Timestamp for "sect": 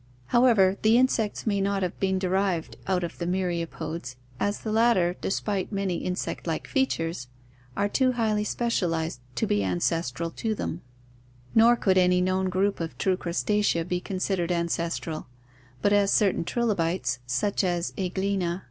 6.15-6.47